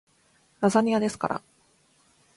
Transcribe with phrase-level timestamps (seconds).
[0.61, 1.43] ラザニアですから